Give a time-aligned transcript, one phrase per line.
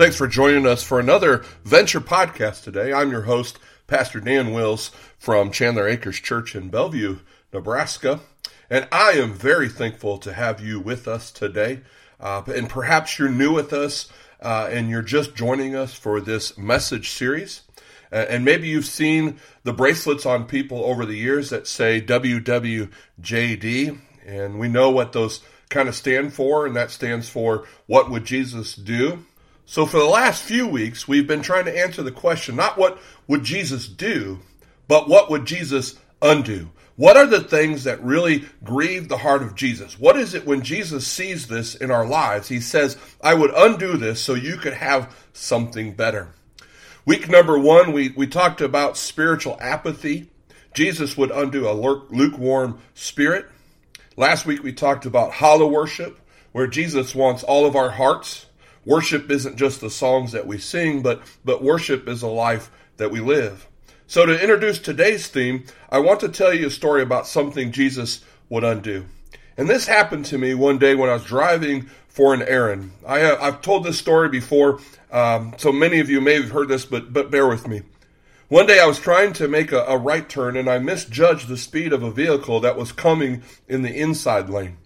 [0.00, 2.90] Thanks for joining us for another Venture podcast today.
[2.90, 7.18] I'm your host, Pastor Dan Wills from Chandler Acres Church in Bellevue,
[7.52, 8.20] Nebraska.
[8.70, 11.82] And I am very thankful to have you with us today.
[12.18, 14.08] Uh, and perhaps you're new with us
[14.40, 17.60] uh, and you're just joining us for this message series.
[18.10, 22.88] Uh, and maybe you've seen the bracelets on people over the years that say WWJD.
[24.24, 28.24] And we know what those kind of stand for, and that stands for What Would
[28.24, 29.26] Jesus Do?
[29.70, 32.98] So for the last few weeks, we've been trying to answer the question, not what
[33.28, 34.40] would Jesus do,
[34.88, 36.70] but what would Jesus undo?
[36.96, 39.96] What are the things that really grieve the heart of Jesus?
[39.96, 42.48] What is it when Jesus sees this in our lives?
[42.48, 46.34] He says, I would undo this so you could have something better.
[47.06, 50.30] Week number one, we, we talked about spiritual apathy.
[50.74, 51.78] Jesus would undo a
[52.10, 53.46] lukewarm spirit.
[54.16, 56.18] Last week, we talked about hollow worship,
[56.50, 58.46] where Jesus wants all of our hearts
[58.84, 63.10] Worship isn't just the songs that we sing, but, but worship is a life that
[63.10, 63.66] we live.
[64.06, 68.24] So, to introduce today's theme, I want to tell you a story about something Jesus
[68.48, 69.06] would undo.
[69.56, 72.92] And this happened to me one day when I was driving for an errand.
[73.06, 74.80] I, have uh, told this story before,
[75.12, 77.82] um, so many of you may have heard this, but, but bear with me.
[78.48, 81.56] One day I was trying to make a, a right turn and I misjudged the
[81.56, 84.76] speed of a vehicle that was coming in the inside lane.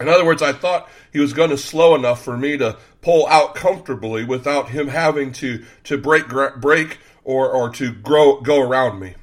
[0.00, 3.26] In other words, I thought he was going to slow enough for me to pull
[3.26, 6.26] out comfortably without him having to, to break,
[6.56, 9.14] break or, or to grow, go around me.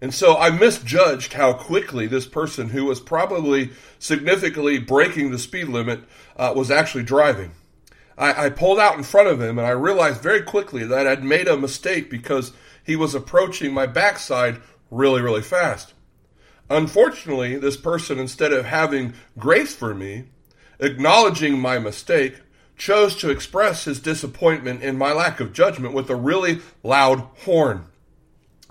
[0.00, 3.70] And so I misjudged how quickly this person, who was probably
[4.00, 6.00] significantly breaking the speed limit,
[6.36, 7.52] uh, was actually driving.
[8.18, 11.22] I, I pulled out in front of him and I realized very quickly that I'd
[11.22, 12.52] made a mistake because
[12.84, 14.60] he was approaching my backside
[14.90, 15.94] really, really fast.
[16.68, 20.24] Unfortunately, this person, instead of having grace for me,
[20.80, 22.40] acknowledging my mistake,
[22.80, 27.84] chose to express his disappointment in my lack of judgment with a really loud horn.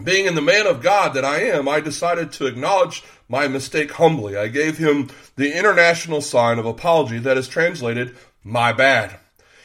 [0.03, 3.91] Being in the man of God that I am, I decided to acknowledge my mistake
[3.91, 4.35] humbly.
[4.35, 9.19] I gave him the international sign of apology that is translated, my bad.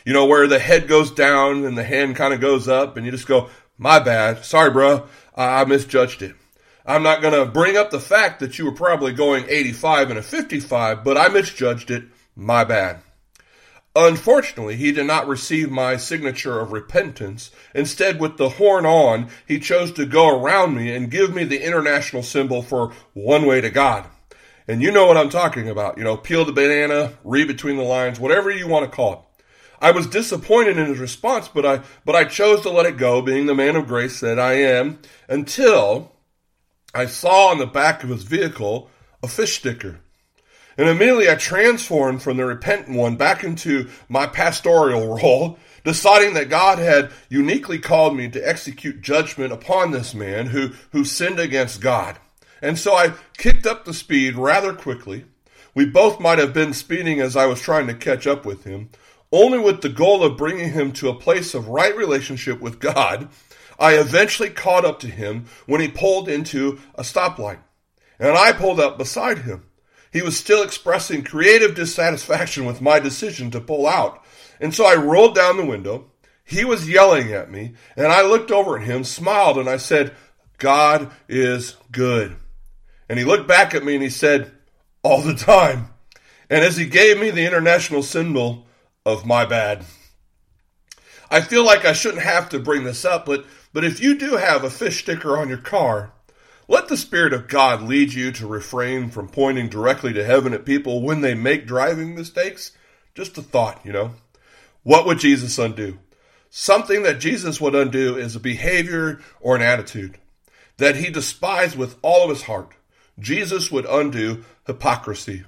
[0.04, 3.06] You know, where the head goes down and the hand kind of goes up and
[3.06, 4.44] you just go, my bad.
[4.44, 5.06] Sorry, bro.
[5.34, 6.34] I misjudged it.
[6.84, 10.18] I'm not going to bring up the fact that you were probably going 85 and
[10.18, 12.04] a 55, but I misjudged it.
[12.36, 13.00] My bad.
[13.96, 17.52] Unfortunately, he did not receive my signature of repentance.
[17.74, 21.64] Instead, with the horn on, he chose to go around me and give me the
[21.64, 24.06] international symbol for one way to God.
[24.66, 25.96] And you know what I'm talking about.
[25.96, 29.18] You know, peel the banana, read between the lines, whatever you want to call it.
[29.80, 33.22] I was disappointed in his response, but I, but I chose to let it go,
[33.22, 36.12] being the man of grace that I am, until
[36.94, 38.90] I saw on the back of his vehicle
[39.22, 40.00] a fish sticker.
[40.76, 46.48] And immediately I transformed from the repentant one back into my pastoral role, deciding that
[46.48, 51.80] God had uniquely called me to execute judgment upon this man who, who sinned against
[51.80, 52.18] God.
[52.62, 55.26] And so I kicked up the speed rather quickly.
[55.74, 58.90] We both might have been speeding as I was trying to catch up with him,
[59.32, 63.28] only with the goal of bringing him to a place of right relationship with God
[63.78, 67.58] I eventually caught up to him when he pulled into a stoplight,
[68.18, 69.64] and I pulled up beside him.
[70.14, 74.24] He was still expressing creative dissatisfaction with my decision to pull out,
[74.60, 76.12] and so I rolled down the window.
[76.44, 80.14] He was yelling at me, and I looked over at him, smiled, and I said,
[80.58, 82.36] God is good.
[83.08, 84.52] And he looked back at me and he said,
[85.02, 85.88] All the time.
[86.48, 88.68] And as he gave me the international symbol
[89.04, 89.84] of my bad.
[91.28, 94.36] I feel like I shouldn't have to bring this up, but but if you do
[94.36, 96.12] have a fish sticker on your car,
[96.66, 100.64] let the Spirit of God lead you to refrain from pointing directly to heaven at
[100.64, 102.72] people when they make driving mistakes.
[103.14, 104.12] Just a thought, you know.
[104.82, 105.98] What would Jesus undo?
[106.50, 110.18] Something that Jesus would undo is a behavior or an attitude
[110.76, 112.72] that he despised with all of his heart.
[113.18, 115.44] Jesus would undo hypocrisy.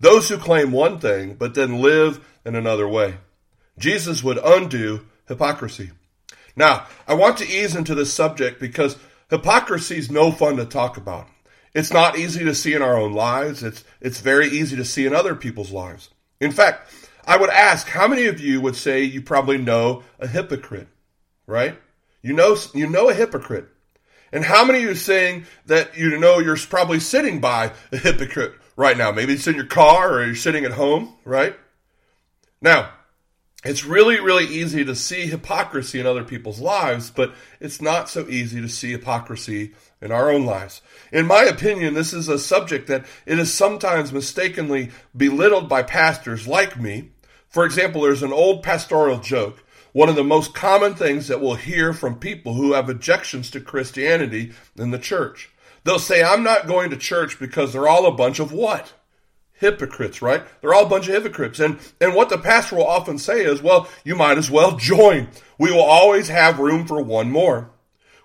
[0.00, 3.16] Those who claim one thing but then live in another way.
[3.78, 5.90] Jesus would undo hypocrisy.
[6.54, 8.96] Now, I want to ease into this subject because
[9.30, 11.28] hypocrisy is no fun to talk about.
[11.74, 13.62] It's not easy to see in our own lives.
[13.62, 16.08] It's, it's very easy to see in other people's lives.
[16.40, 16.90] In fact,
[17.26, 20.88] I would ask, how many of you would say you probably know a hypocrite,
[21.46, 21.76] right?
[22.22, 23.68] You know, you know a hypocrite.
[24.32, 28.54] And how many of you saying that you know you're probably sitting by a hypocrite
[28.76, 29.12] right now?
[29.12, 31.56] Maybe it's in your car or you're sitting at home, right?
[32.60, 32.90] Now,
[33.64, 38.28] it's really, really easy to see hypocrisy in other people's lives, but it's not so
[38.28, 40.82] easy to see hypocrisy in our own lives.
[41.10, 46.46] In my opinion, this is a subject that it is sometimes mistakenly belittled by pastors
[46.46, 47.10] like me.
[47.48, 49.64] For example, there's an old pastoral joke.
[49.92, 53.60] One of the most common things that we'll hear from people who have objections to
[53.60, 55.50] Christianity in the church.
[55.84, 58.92] They'll say, I'm not going to church because they're all a bunch of what?
[59.58, 60.44] Hypocrites, right?
[60.60, 61.60] They're all a bunch of hypocrites.
[61.60, 65.28] And, and what the pastor will often say is, well, you might as well join.
[65.58, 67.70] We will always have room for one more.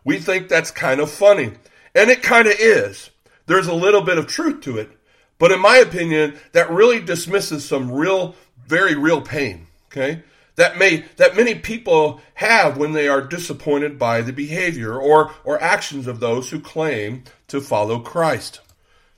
[0.04, 1.54] We think that's kind of funny.
[1.94, 3.10] And it kind of is.
[3.46, 4.90] There's a little bit of truth to it.
[5.38, 8.36] But in my opinion, that really dismisses some real,
[8.68, 9.68] very real pain.
[9.88, 10.24] Okay?
[10.56, 15.62] That may, that many people have when they are disappointed by the behavior or, or
[15.62, 18.60] actions of those who claim to follow Christ.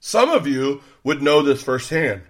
[0.05, 2.23] Some of you would know this firsthand.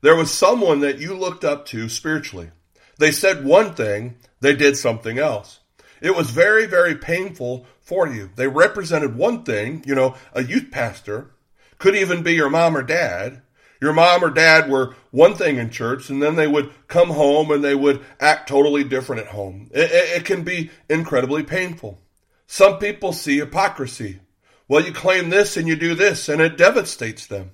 [0.00, 2.50] There was someone that you looked up to spiritually.
[2.98, 5.58] They said one thing, they did something else.
[6.00, 8.30] It was very, very painful for you.
[8.36, 11.32] They represented one thing, you know, a youth pastor,
[11.78, 13.42] could even be your mom or dad.
[13.80, 17.50] Your mom or dad were one thing in church, and then they would come home
[17.50, 19.68] and they would act totally different at home.
[19.72, 21.98] It, it, it can be incredibly painful.
[22.46, 24.20] Some people see hypocrisy.
[24.68, 27.52] Well, you claim this and you do this, and it devastates them.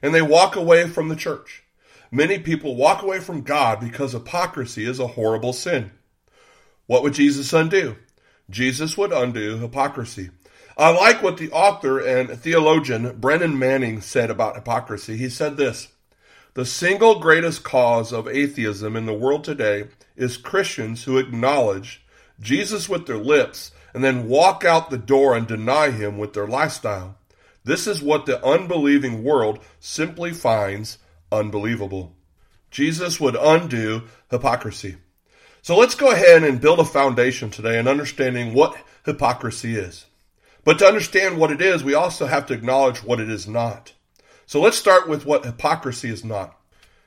[0.00, 1.64] And they walk away from the church.
[2.10, 5.90] Many people walk away from God because hypocrisy is a horrible sin.
[6.86, 7.96] What would Jesus undo?
[8.48, 10.30] Jesus would undo hypocrisy.
[10.78, 15.18] I like what the author and theologian Brennan Manning said about hypocrisy.
[15.18, 15.88] He said this
[16.54, 22.06] The single greatest cause of atheism in the world today is Christians who acknowledge
[22.40, 26.46] Jesus with their lips and then walk out the door and deny him with their
[26.46, 27.16] lifestyle.
[27.64, 30.98] This is what the unbelieving world simply finds
[31.30, 32.16] unbelievable.
[32.70, 34.96] Jesus would undo hypocrisy.
[35.62, 40.06] So let's go ahead and build a foundation today in understanding what hypocrisy is.
[40.64, 43.92] But to understand what it is, we also have to acknowledge what it is not.
[44.46, 46.58] So let's start with what hypocrisy is not.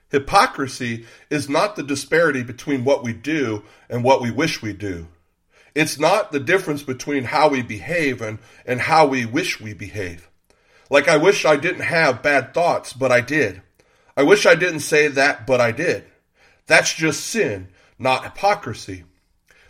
[0.09, 5.07] Hypocrisy is not the disparity between what we do and what we wish we do.
[5.73, 10.29] It's not the difference between how we behave and, and how we wish we behave.
[10.89, 13.61] Like, I wish I didn't have bad thoughts, but I did.
[14.17, 16.03] I wish I didn't say that, but I did.
[16.67, 19.05] That's just sin, not hypocrisy.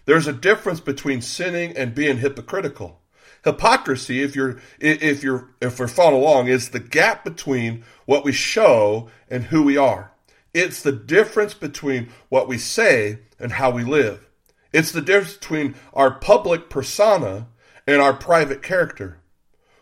[0.06, 3.00] There's a difference between sinning and being hypocritical.
[3.44, 8.32] Hypocrisy, if you're if you're if we're following along, is the gap between what we
[8.32, 10.12] show and who we are.
[10.54, 14.28] It's the difference between what we say and how we live.
[14.74, 17.48] It's the difference between our public persona
[17.86, 19.20] and our private character.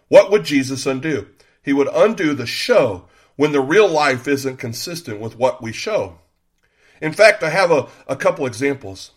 [0.07, 1.27] What would Jesus undo?
[1.63, 6.19] He would undo the show when the real life isn't consistent with what we show.
[7.01, 9.11] In fact, I have a, a couple examples.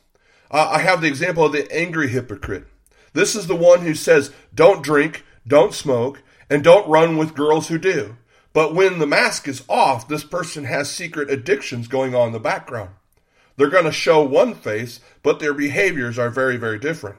[0.50, 2.66] Uh, I have the example of the angry hypocrite.
[3.14, 7.68] This is the one who says, don't drink, don't smoke, and don't run with girls
[7.68, 8.16] who do.
[8.52, 12.38] But when the mask is off, this person has secret addictions going on in the
[12.38, 12.90] background.
[13.56, 17.16] They're going to show one face, but their behaviors are very, very different.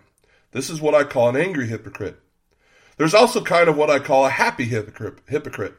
[0.51, 2.19] This is what I call an angry hypocrite.
[2.97, 5.19] There's also kind of what I call a happy hypocrite.
[5.27, 5.75] hypocrite.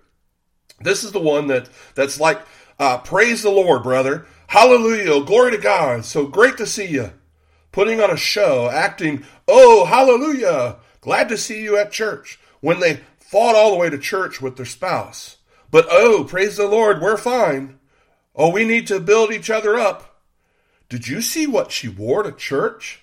[0.80, 2.40] This is the one that, that's like,
[2.78, 4.26] uh, praise the Lord, brother.
[4.48, 5.24] Hallelujah.
[5.24, 6.04] Glory to God.
[6.04, 7.12] So great to see you.
[7.72, 10.76] Putting on a show, acting, oh, hallelujah.
[11.00, 12.38] Glad to see you at church.
[12.60, 15.38] When they fought all the way to church with their spouse.
[15.70, 17.78] But oh, praise the Lord, we're fine.
[18.36, 20.13] Oh, we need to build each other up.
[20.94, 23.02] Did you see what she wore to church?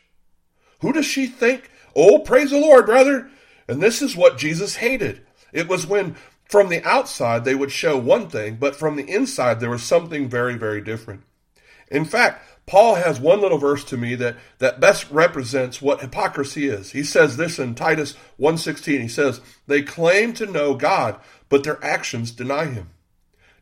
[0.80, 1.70] Who does she think?
[1.94, 3.30] Oh, praise the Lord, brother.
[3.68, 5.26] And this is what Jesus hated.
[5.52, 9.60] It was when from the outside they would show one thing, but from the inside
[9.60, 11.24] there was something very, very different.
[11.90, 16.70] In fact, Paul has one little verse to me that, that best represents what hypocrisy
[16.70, 16.92] is.
[16.92, 19.02] He says this in Titus 1.16.
[19.02, 21.20] He says, They claim to know God,
[21.50, 22.92] but their actions deny him.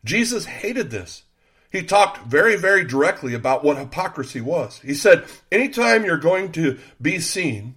[0.04, 1.24] Jesus hated this.
[1.70, 4.80] He talked very, very directly about what hypocrisy was.
[4.80, 7.76] He said, anytime you're going to be seen,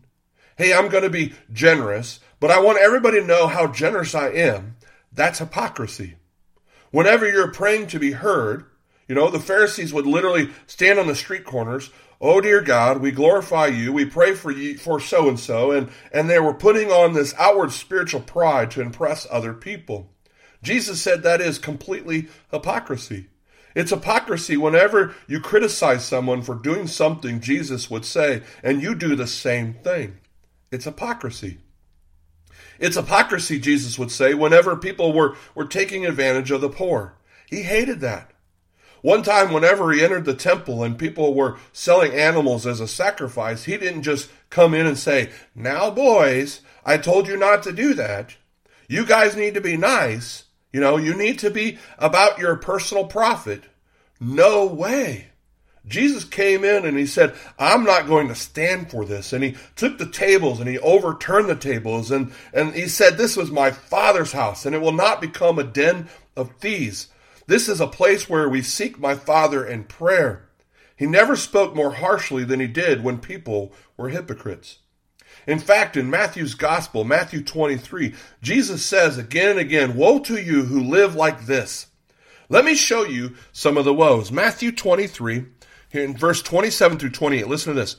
[0.57, 4.29] hey, I'm going to be generous, but I want everybody to know how generous I
[4.29, 4.77] am,
[5.11, 6.15] that's hypocrisy.
[6.89, 8.65] Whenever you're praying to be heard,
[9.07, 11.91] you know, the Pharisees would literally stand on the street corners.
[12.19, 13.91] Oh dear God, we glorify you.
[13.91, 17.33] We pray for you for so and so, and and they were putting on this
[17.37, 20.09] outward spiritual pride to impress other people.
[20.63, 23.27] Jesus said that is completely hypocrisy.
[23.75, 29.15] It's hypocrisy whenever you criticize someone for doing something Jesus would say and you do
[29.15, 30.17] the same thing.
[30.71, 31.59] It's hypocrisy.
[32.79, 37.15] It's hypocrisy, Jesus would say, whenever people were, were taking advantage of the poor.
[37.47, 38.31] He hated that.
[39.01, 43.65] One time, whenever he entered the temple and people were selling animals as a sacrifice,
[43.65, 47.93] he didn't just come in and say, Now, boys, I told you not to do
[47.95, 48.37] that.
[48.87, 50.45] You guys need to be nice.
[50.73, 53.63] You know, you need to be about your personal profit.
[54.19, 55.27] No way.
[55.85, 59.33] Jesus came in and he said, I'm not going to stand for this.
[59.33, 63.35] And he took the tables and he overturned the tables and, and he said, This
[63.35, 67.09] was my father's house and it will not become a den of thieves.
[67.47, 70.47] This is a place where we seek my Father in prayer.
[70.95, 74.79] He never spoke more harshly than he did when people were hypocrites.
[75.45, 80.63] In fact, in Matthew's Gospel, Matthew 23, Jesus says again and again, Woe to you
[80.63, 81.87] who live like this.
[82.49, 84.31] Let me show you some of the woes.
[84.31, 85.45] Matthew 23,
[85.89, 87.97] here in verse 27 through 28, listen to this.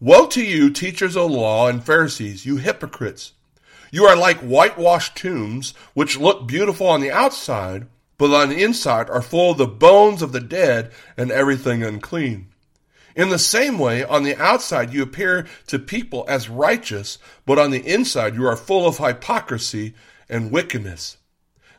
[0.00, 3.32] Woe to you, teachers of law and Pharisees, you hypocrites!
[3.92, 9.10] You are like whitewashed tombs, which look beautiful on the outside, but on the inside
[9.10, 12.49] are full of the bones of the dead and everything unclean.
[13.16, 17.70] In the same way, on the outside you appear to people as righteous, but on
[17.70, 19.94] the inside you are full of hypocrisy
[20.28, 21.16] and wickedness.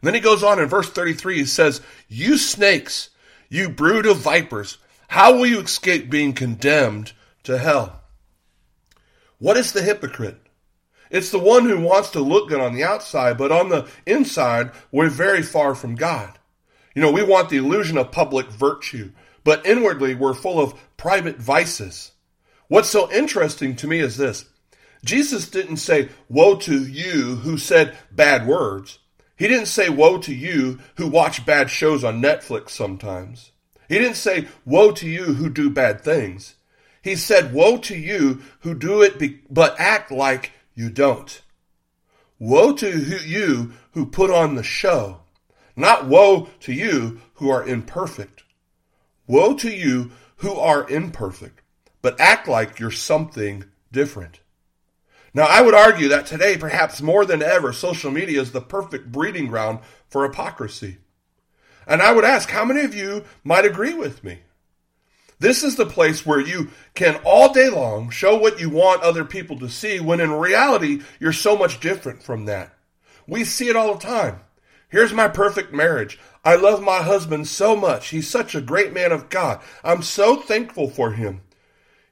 [0.01, 3.09] And then he goes on in verse 33, he says, You snakes,
[3.49, 4.77] you brood of vipers,
[5.09, 8.01] how will you escape being condemned to hell?
[9.39, 10.37] What is the hypocrite?
[11.09, 14.71] It's the one who wants to look good on the outside, but on the inside,
[14.91, 16.39] we're very far from God.
[16.95, 19.11] You know, we want the illusion of public virtue,
[19.43, 22.11] but inwardly we're full of private vices.
[22.67, 24.45] What's so interesting to me is this
[25.03, 28.99] Jesus didn't say, Woe to you who said bad words.
[29.35, 33.51] He didn't say, Woe to you who watch bad shows on Netflix sometimes.
[33.89, 36.55] He didn't say, Woe to you who do bad things.
[37.01, 41.41] He said, Woe to you who do it be- but act like you don't.
[42.37, 45.21] Woe to you who put on the show.
[45.75, 48.40] Not woe to you who are imperfect.
[49.27, 51.61] Woe to you who are imperfect,
[52.01, 54.39] but act like you're something different.
[55.33, 59.11] Now, I would argue that today, perhaps more than ever, social media is the perfect
[59.11, 60.97] breeding ground for hypocrisy.
[61.87, 64.39] And I would ask, how many of you might agree with me?
[65.39, 69.25] This is the place where you can all day long show what you want other
[69.25, 72.75] people to see when in reality you're so much different from that.
[73.25, 74.41] We see it all the time.
[74.89, 76.19] Here's my perfect marriage.
[76.43, 78.09] I love my husband so much.
[78.09, 79.61] He's such a great man of God.
[79.83, 81.41] I'm so thankful for him.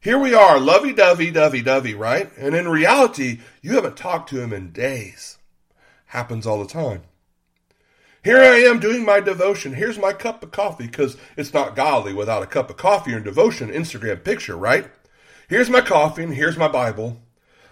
[0.01, 2.31] Here we are, lovey dovey, dovey dovey, right?
[2.38, 5.39] And in reality, you haven't talked to him in days.
[6.05, 7.03] Happens all the time.
[8.24, 9.74] Here I am doing my devotion.
[9.74, 13.19] Here's my cup of coffee because it's not godly without a cup of coffee or
[13.19, 14.89] devotion Instagram picture, right?
[15.48, 17.21] Here's my coffee and here's my Bible.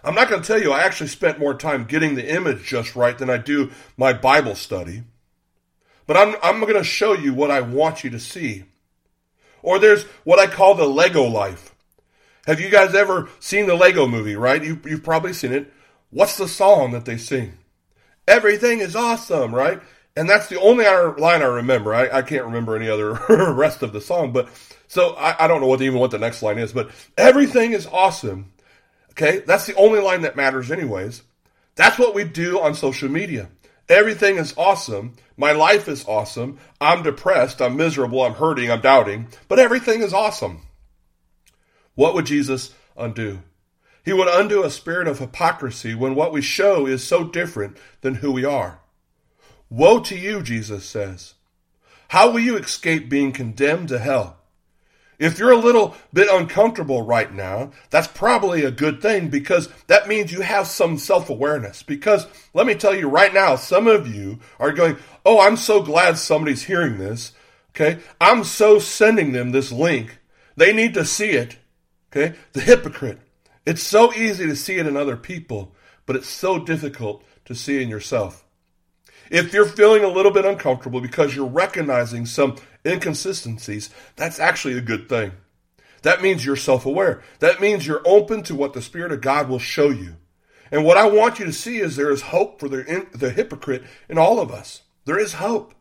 [0.03, 2.95] I'm not going to tell you I actually spent more time getting the image just
[2.95, 5.03] right than I do my Bible study.
[6.07, 8.63] But I'm, I'm going to show you what I want you to see.
[9.61, 11.75] Or there's what I call the Lego life.
[12.45, 14.63] Have you guys ever seen the Lego movie, right?
[14.63, 15.71] You, you've probably seen it.
[16.09, 17.57] What's the song that they sing?
[18.25, 19.81] Everything is awesome, right?
[20.15, 21.93] And that's the only line I remember.
[21.93, 23.13] I, I can't remember any other
[23.53, 24.49] rest of the song, but
[24.87, 27.85] so I, I don't know what even what the next line is, but everything is
[27.85, 28.51] awesome.
[29.11, 31.23] Okay, that's the only line that matters, anyways.
[31.75, 33.49] That's what we do on social media.
[33.89, 35.15] Everything is awesome.
[35.37, 36.57] My life is awesome.
[36.81, 37.61] I'm depressed.
[37.61, 38.23] I'm miserable.
[38.23, 38.71] I'm hurting.
[38.71, 39.27] I'm doubting.
[39.47, 40.63] But everything is awesome.
[41.93, 43.43] What would Jesus undo?
[44.03, 48.15] He would undo a spirit of hypocrisy when what we show is so different than
[48.15, 48.79] who we are.
[49.69, 51.35] Woe to you, Jesus says.
[52.09, 54.36] How will you escape being condemned to hell?
[55.19, 60.07] If you're a little bit uncomfortable right now, that's probably a good thing because that
[60.07, 61.81] means you have some self awareness.
[61.81, 65.81] Because let me tell you right now, some of you are going, Oh, I'm so
[65.81, 67.33] glad somebody's hearing this.
[67.71, 67.99] Okay.
[68.21, 70.19] I'm so sending them this link.
[70.55, 71.57] They need to see it.
[72.11, 72.35] Okay.
[72.53, 73.19] The hypocrite.
[73.65, 77.83] It's so easy to see it in other people, but it's so difficult to see
[77.83, 78.46] in yourself.
[79.29, 82.55] If you're feeling a little bit uncomfortable because you're recognizing some
[82.85, 85.31] inconsistencies, that's actually a good thing.
[86.03, 87.21] That means you're self aware.
[87.39, 90.15] That means you're open to what the Spirit of God will show you.
[90.71, 93.83] And what I want you to see is there is hope for the, the hypocrite
[94.09, 94.83] in all of us.
[95.05, 95.73] There is hope.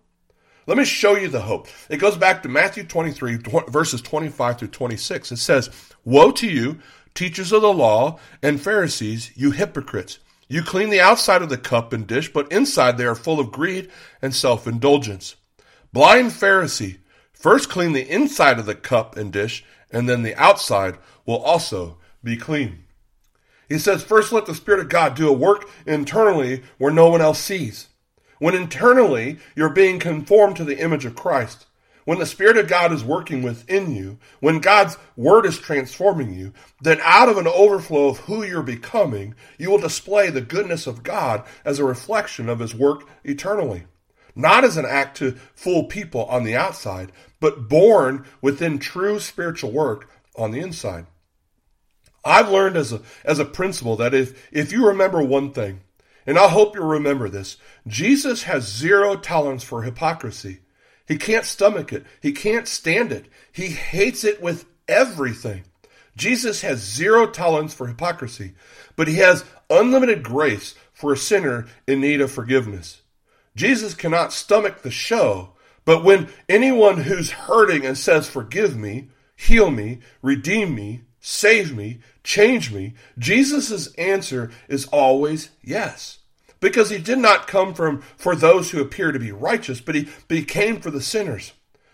[0.66, 1.68] Let me show you the hope.
[1.88, 3.38] It goes back to Matthew 23,
[3.68, 5.32] verses 25 through 26.
[5.32, 5.70] It says,
[6.04, 6.80] Woe to you,
[7.14, 10.18] teachers of the law and Pharisees, you hypocrites!
[10.48, 13.52] You clean the outside of the cup and dish, but inside they are full of
[13.52, 13.90] greed
[14.22, 15.36] and self indulgence.
[15.92, 16.98] Blind Pharisee,
[17.36, 19.62] First, clean the inside of the cup and dish,
[19.92, 22.84] and then the outside will also be clean.
[23.68, 27.20] He says, first let the Spirit of God do a work internally where no one
[27.20, 27.88] else sees.
[28.38, 31.66] When internally you're being conformed to the image of Christ,
[32.06, 36.54] when the Spirit of God is working within you, when God's Word is transforming you,
[36.80, 41.02] then out of an overflow of who you're becoming, you will display the goodness of
[41.02, 43.84] God as a reflection of His work eternally.
[44.36, 47.10] Not as an act to fool people on the outside,
[47.40, 51.06] but born within true spiritual work on the inside.
[52.24, 55.80] I've learned as a, as a principle that if, if you remember one thing,
[56.24, 60.60] and I hope you'll remember this, Jesus has zero tolerance for hypocrisy.
[61.06, 62.04] He can't stomach it.
[62.20, 63.26] He can't stand it.
[63.52, 65.64] He hates it with everything.
[66.16, 68.54] Jesus has zero tolerance for hypocrisy,
[68.96, 73.02] but he has unlimited grace for a sinner in need of forgiveness.
[73.54, 75.50] Jesus cannot stomach the show,
[75.84, 82.00] but when anyone who's hurting and says, Forgive me, heal me, redeem me, save me,
[82.24, 86.18] change me, Jesus' answer is always yes.
[86.60, 90.08] Because he did not come from for those who appear to be righteous, but he,
[90.28, 91.52] but he came for the sinners.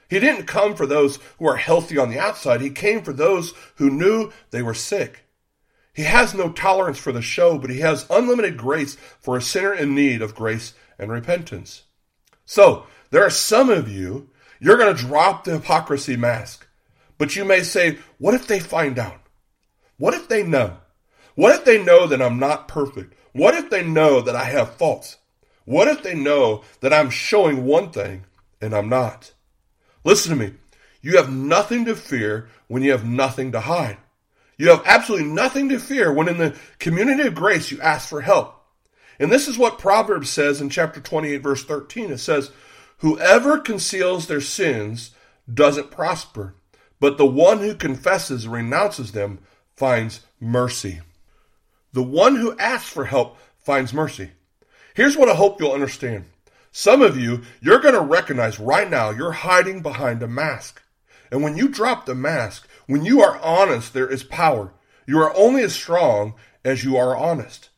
[0.09, 2.61] He didn't come for those who are healthy on the outside.
[2.61, 5.25] He came for those who knew they were sick.
[5.95, 9.75] He has no tolerance for the show, but he has unlimited grace for a sinner
[9.75, 11.83] in need of grace and repentance.
[12.45, 16.67] So, there are some of you, you're going to drop the hypocrisy mask.
[17.19, 19.21] But you may say, what if they find out?
[19.99, 20.79] What if they know?
[21.35, 23.15] What if they know that I'm not perfect?
[23.33, 25.19] What if they know that I have faults?
[25.65, 28.25] What if they know that I'm showing one thing
[28.61, 29.33] and I'm not?
[30.05, 30.55] Listen to me.
[31.01, 33.99] You have nothing to fear when you have nothing to hide.
[34.57, 38.21] You have absolutely nothing to fear when in the community of grace you ask for
[38.21, 38.63] help.
[39.19, 42.13] And this is what Proverbs says in chapter 28 verse 13.
[42.13, 42.51] It says,
[42.99, 45.11] Whoever conceals their sins
[45.53, 46.55] doesn't prosper,
[47.01, 49.41] but the one who confesses and renounces them
[49.75, 51.01] finds mercy.
[51.93, 54.31] The one who asks for help finds mercy.
[54.95, 56.25] Here's what I hope you'll understand.
[56.71, 60.83] Some of you, you're going to recognize right now you're hiding behind a mask.
[61.31, 64.73] And when you drop the mask, when you are honest, there is power.
[65.07, 67.69] You are only as strong as you are honest.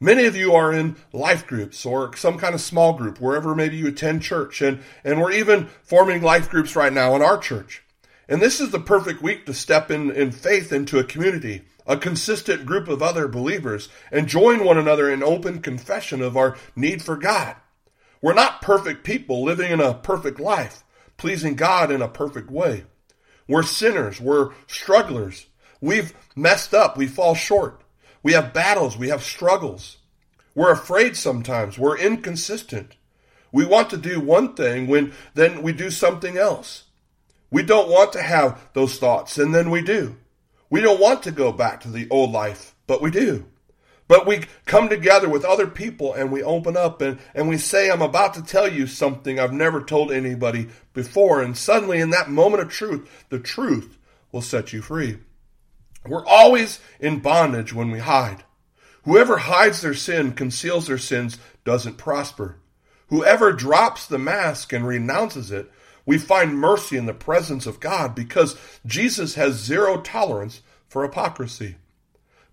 [0.00, 3.76] Many of you are in life groups or some kind of small group, wherever maybe
[3.76, 4.62] you attend church.
[4.62, 7.82] And, and we're even forming life groups right now in our church.
[8.28, 11.96] And this is the perfect week to step in, in faith into a community, a
[11.96, 17.02] consistent group of other believers, and join one another in open confession of our need
[17.02, 17.56] for God.
[18.22, 20.84] We're not perfect people living in a perfect life,
[21.16, 22.84] pleasing God in a perfect way.
[23.48, 24.20] We're sinners.
[24.20, 25.46] We're strugglers.
[25.80, 26.96] We've messed up.
[26.96, 27.82] We fall short.
[28.22, 29.98] We have battles, we have struggles.
[30.54, 32.96] We're afraid sometimes, we're inconsistent.
[33.52, 36.84] We want to do one thing when then we do something else.
[37.50, 40.16] We don't want to have those thoughts, and then we do.
[40.70, 43.46] We don't want to go back to the old life, but we do.
[44.08, 47.90] But we come together with other people and we open up and, and we say,
[47.90, 51.42] I'm about to tell you something I've never told anybody before.
[51.42, 53.98] And suddenly, in that moment of truth, the truth
[54.32, 55.18] will set you free.
[56.06, 58.44] We're always in bondage when we hide.
[59.02, 62.56] Whoever hides their sin, conceals their sins, doesn't prosper.
[63.08, 65.70] Whoever drops the mask and renounces it,
[66.08, 71.76] we find mercy in the presence of God because Jesus has zero tolerance for hypocrisy.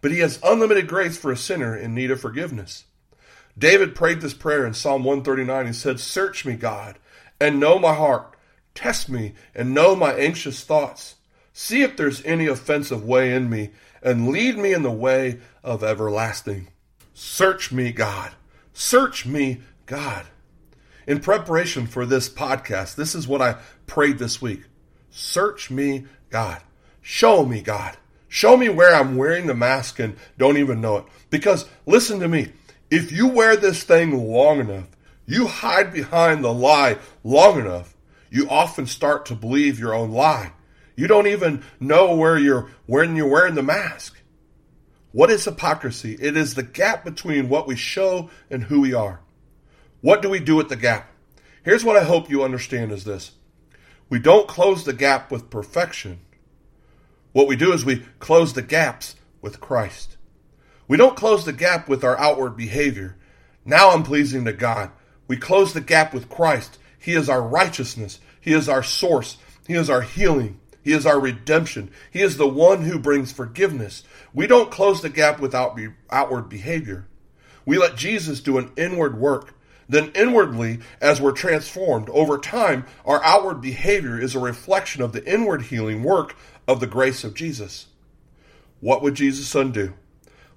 [0.01, 2.83] But he has unlimited grace for a sinner in need of forgiveness.
[3.57, 5.67] David prayed this prayer in Psalm 139.
[5.67, 6.99] He said, Search me, God,
[7.39, 8.35] and know my heart.
[8.73, 11.15] Test me and know my anxious thoughts.
[11.53, 13.69] See if there's any offensive way in me,
[14.03, 16.67] and lead me in the way of everlasting.
[17.13, 18.33] Search me, God.
[18.73, 20.25] Search me, God.
[21.07, 24.63] In preparation for this podcast, this is what I prayed this week.
[25.11, 26.61] Search me, God.
[27.01, 27.97] Show me, God.
[28.27, 31.05] Show me where I'm wearing the mask and don't even know it.
[31.29, 32.51] Because listen to me.
[32.89, 34.87] If you wear this thing long enough,
[35.25, 37.95] you hide behind the lie long enough,
[38.29, 40.53] you often start to believe your own lie.
[40.95, 44.17] You don't even know where you're when you're wearing the mask.
[45.11, 46.17] What is hypocrisy?
[46.19, 49.21] It is the gap between what we show and who we are.
[50.05, 51.09] What do we do with the gap?
[51.63, 53.31] Here's what I hope you understand is this.
[54.07, 56.19] We don't close the gap with perfection.
[57.31, 60.17] What we do is we close the gaps with Christ.
[60.87, 63.17] We don't close the gap with our outward behavior.
[63.65, 64.91] Now I'm pleasing to God.
[65.27, 66.77] We close the gap with Christ.
[66.99, 68.19] He is our righteousness.
[68.39, 69.37] He is our source.
[69.65, 70.59] He is our healing.
[70.83, 71.89] He is our redemption.
[72.11, 74.03] He is the one who brings forgiveness.
[74.35, 75.79] We don't close the gap without
[76.11, 77.07] outward behavior.
[77.65, 79.55] We let Jesus do an inward work.
[79.87, 85.23] Then inwardly, as we're transformed over time, our outward behavior is a reflection of the
[85.31, 86.35] inward healing work
[86.67, 87.87] of the grace of Jesus.
[88.79, 89.93] What would Jesus undo?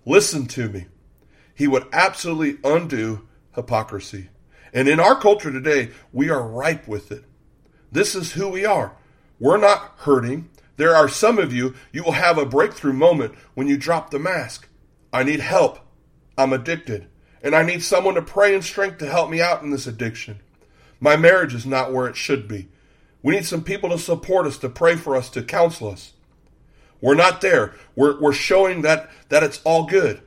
[0.07, 0.87] Listen to me.
[1.55, 4.31] He would absolutely undo hypocrisy.
[4.73, 7.25] And in our culture today, we are ripe with it.
[7.91, 8.95] This is who we are.
[9.41, 10.49] We're not hurting.
[10.77, 14.19] There are some of you, you will have a breakthrough moment when you drop the
[14.19, 14.69] mask.
[15.13, 15.81] I need help.
[16.37, 17.09] I'm addicted.
[17.43, 20.41] And I need someone to pray in strength to help me out in this addiction.
[21.01, 22.69] My marriage is not where it should be.
[23.23, 26.13] We need some people to support us, to pray for us, to counsel us.
[27.01, 27.75] We're not there.
[27.95, 30.21] We're, we're showing that, that it's all good.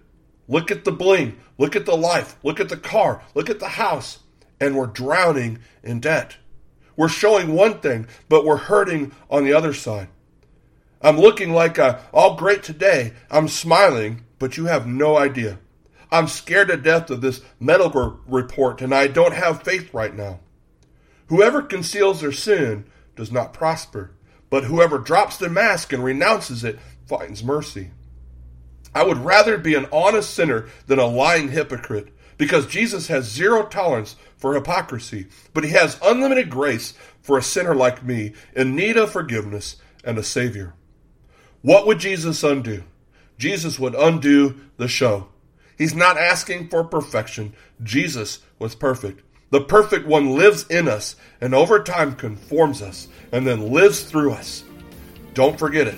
[0.47, 1.37] Look at the bling.
[1.57, 2.37] Look at the life.
[2.43, 3.21] Look at the car.
[3.35, 4.19] Look at the house.
[4.59, 6.37] And we're drowning in debt.
[6.95, 10.09] We're showing one thing, but we're hurting on the other side.
[11.01, 13.13] I'm looking like a, all great today.
[13.29, 15.57] I'm smiling, but you have no idea.
[16.11, 20.39] I'm scared to death of this medical report and I don't have faith right now.
[21.27, 24.11] Whoever conceals their sin does not prosper,
[24.49, 27.91] but whoever drops the mask and renounces it finds mercy.
[28.93, 33.65] I would rather be an honest sinner than a lying hypocrite because Jesus has zero
[33.65, 38.97] tolerance for hypocrisy, but he has unlimited grace for a sinner like me in need
[38.97, 40.73] of forgiveness and a Savior.
[41.61, 42.83] What would Jesus undo?
[43.37, 45.30] Jesus would undo the show.
[45.81, 47.53] He's not asking for perfection.
[47.81, 49.23] Jesus was perfect.
[49.49, 54.33] The perfect one lives in us and over time conforms us and then lives through
[54.33, 54.63] us.
[55.33, 55.97] Don't forget it.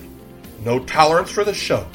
[0.63, 1.85] No tolerance for the show,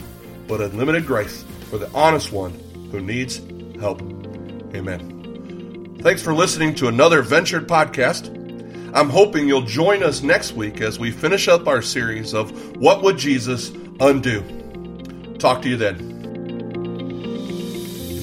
[0.46, 2.52] but unlimited grace for the honest one
[2.92, 3.40] who needs
[3.80, 4.02] help.
[4.74, 5.96] Amen.
[6.02, 8.28] Thanks for listening to another Venture podcast.
[8.92, 13.02] I'm hoping you'll join us next week as we finish up our series of What
[13.02, 14.42] Would Jesus Undo?
[15.38, 16.07] Talk to you then.